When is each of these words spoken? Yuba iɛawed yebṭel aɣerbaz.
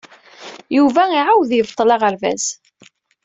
Yuba 0.75 1.03
iɛawed 1.17 1.51
yebṭel 1.53 1.89
aɣerbaz. 1.95 2.43